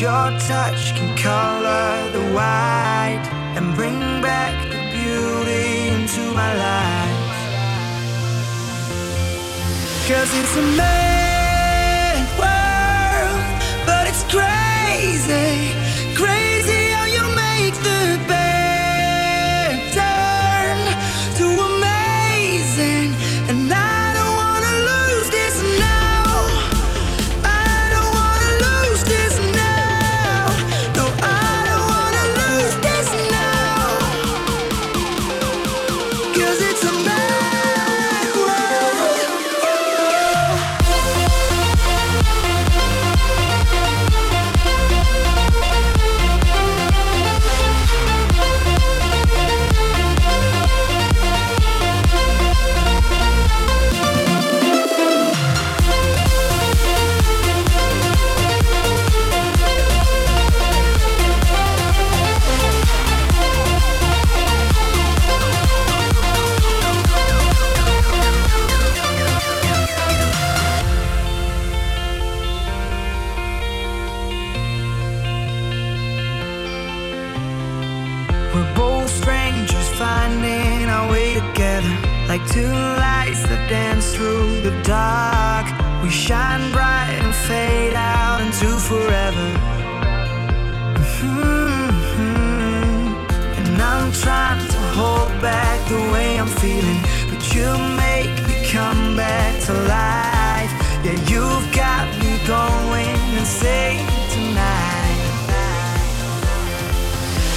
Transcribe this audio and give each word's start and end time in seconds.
Your 0.00 0.30
touch 0.38 0.94
can 0.94 1.16
color 1.16 2.12
the 2.12 2.22
white 2.32 3.28
and 3.56 3.74
bring 3.74 3.98
back 4.22 4.54
the 4.70 4.78
beauty 4.94 5.88
into 5.88 6.32
my 6.34 6.54
life. 6.54 7.36
Cause 10.06 10.30
it's 10.38 10.56
a 10.56 10.62
mad 10.76 12.22
world, 12.38 13.86
but 13.86 14.06
it's 14.06 14.22
crazy. 14.32 15.77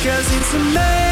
Cause 0.04 0.36
it's 0.36 0.54
amazing. 0.56 1.11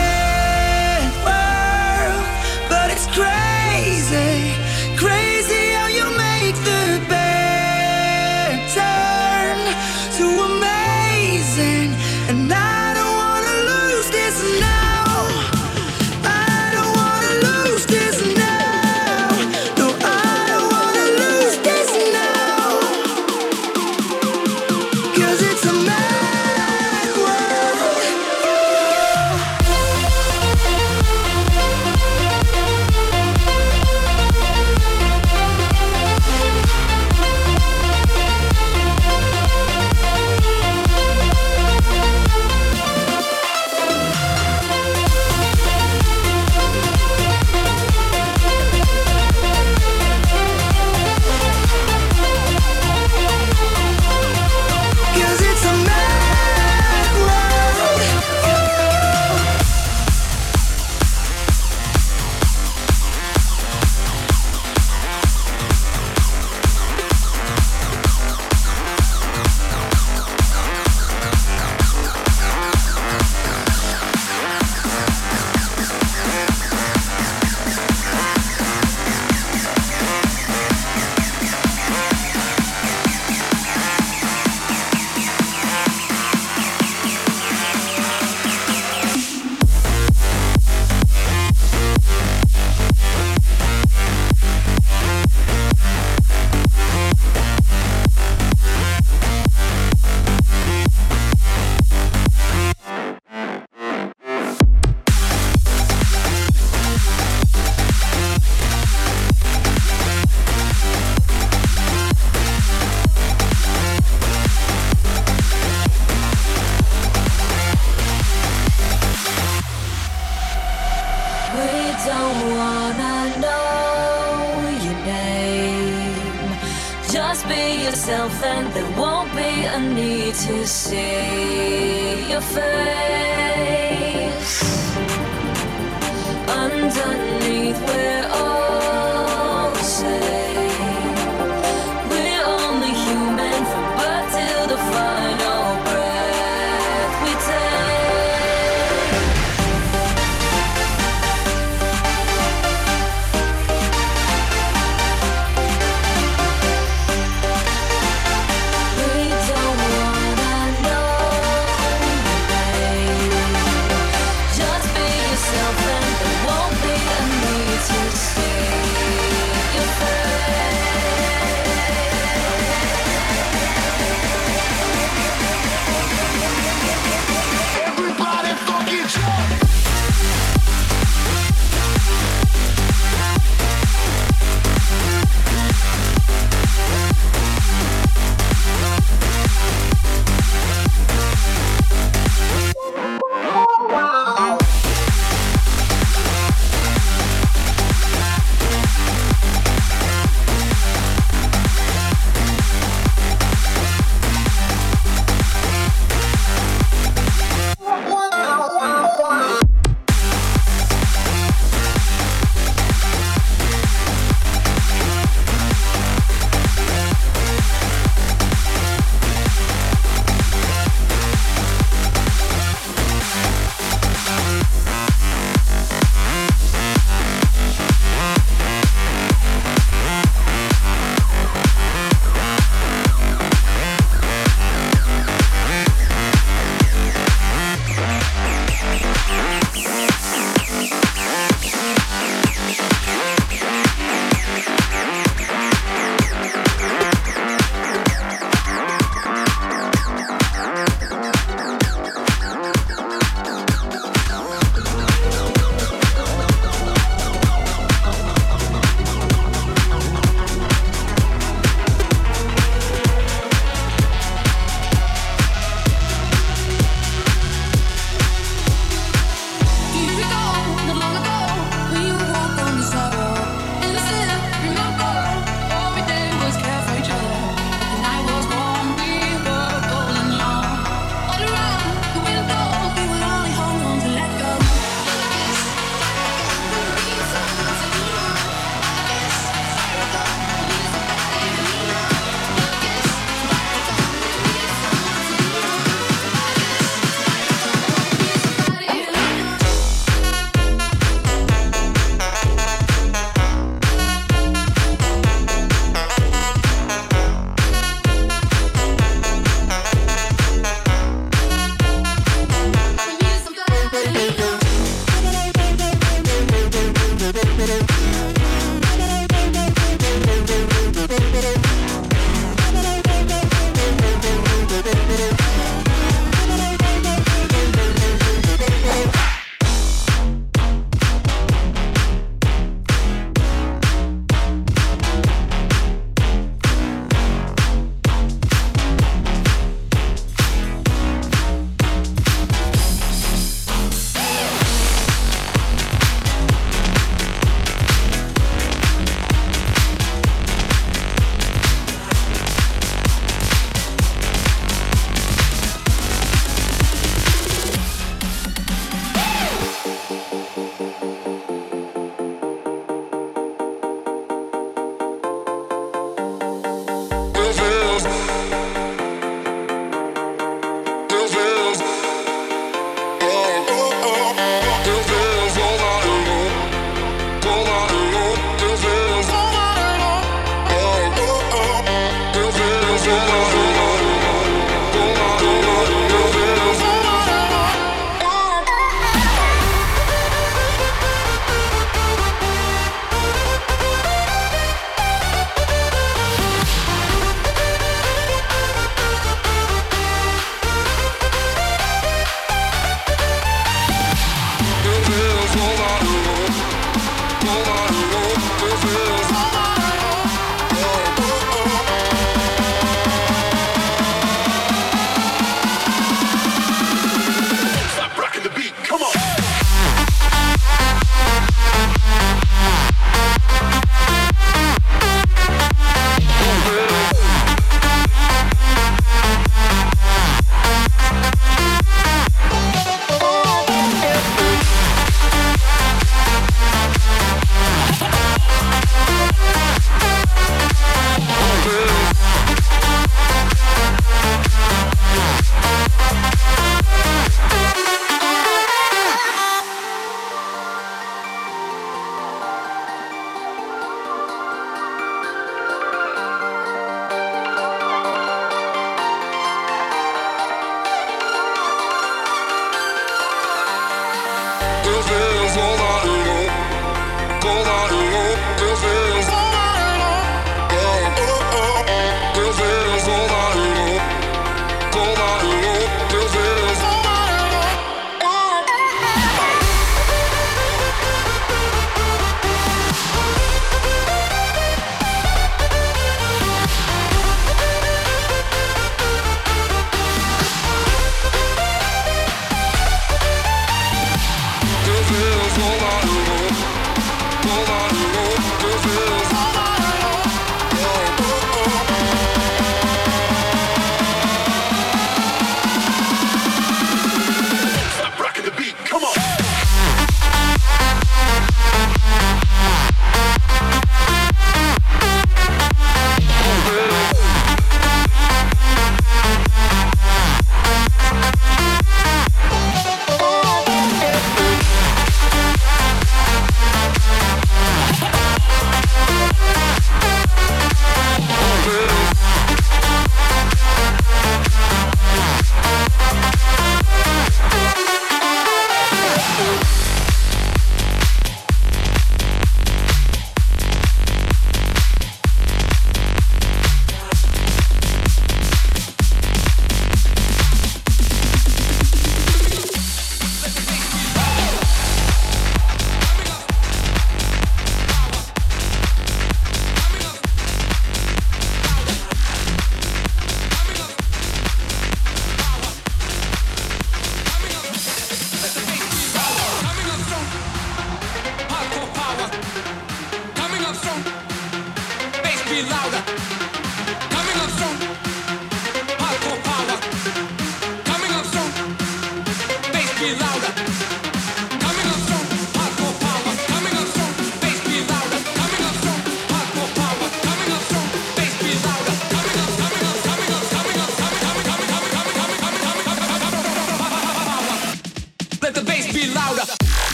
Underneath 132.57 132.78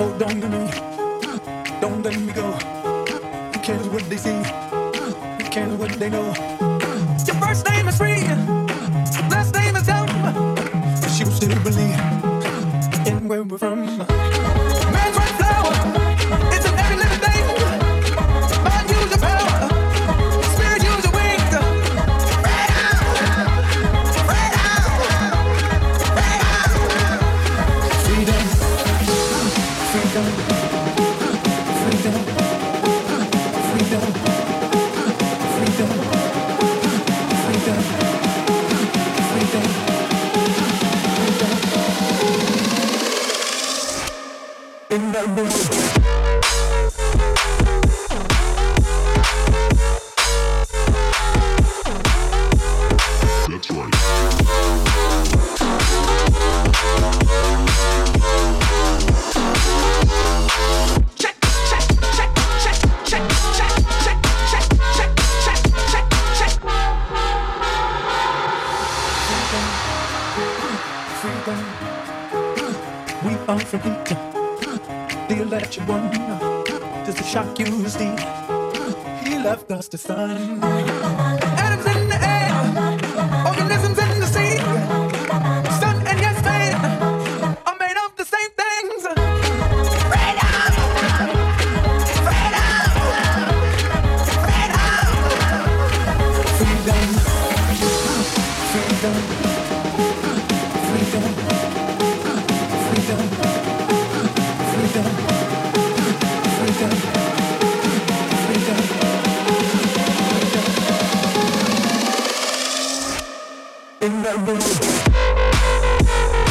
Hold 0.00 0.22
on 0.22 0.40
to 0.40 0.48
me. 0.48 0.70
Don't 1.78 2.02
let 2.02 2.18
me 2.18 2.32
go. 2.32 2.52
Who 3.52 3.60
cares 3.60 3.86
what 3.90 4.02
they 4.08 4.16
see? 4.16 4.30
Who 4.30 5.50
cares 5.50 5.74
what 5.74 5.90
they 5.92 6.08
know? 6.08 6.32
Your 7.26 7.36
first 7.36 7.68
name 7.68 7.86
is 7.86 7.98
free. 7.98 8.24
Last 9.28 9.54
name 9.54 9.76
is 9.76 9.86
dumb. 9.86 10.08
But 11.02 11.20
you 11.20 11.26
still 11.26 11.62
believe 11.62 12.00
in 13.06 13.28
where 13.28 13.42
we're 13.42 13.58
from. 13.58 14.09
to 79.90 79.98
fun. 79.98 80.69
in 114.00 114.22
the 114.22 114.32
room. 114.46 116.49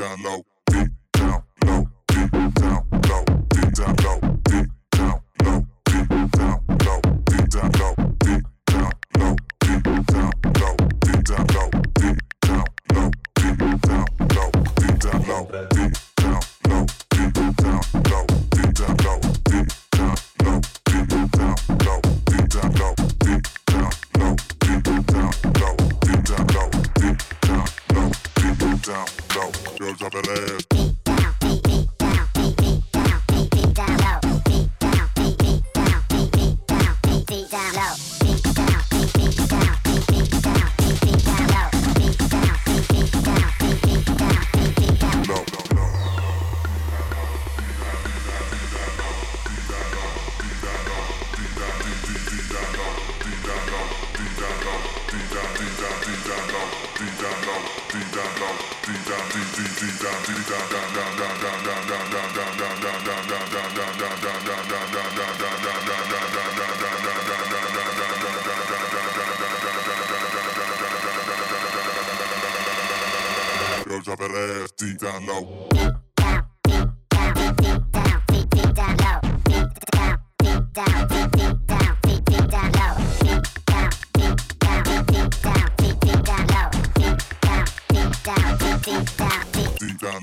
down 0.00 0.22
low. 0.22 0.49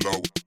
find. 0.04 0.47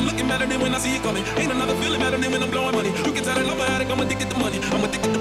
Ain't 0.00 0.08
looking 0.10 0.28
better 0.28 0.46
than 0.46 0.60
when 0.62 0.74
I 0.74 0.78
see 0.78 0.96
it 0.96 1.02
coming. 1.02 1.22
Ain't 1.36 1.52
another 1.52 1.74
feeling 1.74 2.00
better 2.00 2.16
than 2.16 2.32
when 2.32 2.42
I'm 2.42 2.50
blowing 2.50 2.74
money. 2.74 2.88
You 2.88 3.12
can 3.12 3.22
tell 3.22 3.38
I 3.38 3.42
love 3.42 3.58
her, 3.58 3.92
I'm 3.92 4.00
addicted 4.00 4.30
to 4.30 4.38
money. 4.38 4.58
I'm 4.72 4.82
addicted 4.82 5.12
to 5.12 5.19